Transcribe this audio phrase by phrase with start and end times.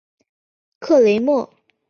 [0.79, 1.47] 克雷莫。